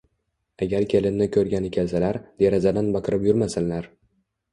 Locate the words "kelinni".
0.93-1.27